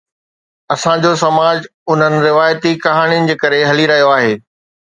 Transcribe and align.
اسان 0.73 0.97
جو 1.03 1.11
سماج 1.23 1.59
انهن 1.91 2.17
روايتي 2.29 2.73
ڪهاڻين 2.87 3.31
جي 3.31 3.39
ڪري 3.45 3.63
هلي 3.71 3.89
رهيو 3.95 4.13
آهي 4.19 4.37